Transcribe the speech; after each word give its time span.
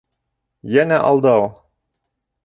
Йәнә 0.75 0.97
алдау! 1.09 1.45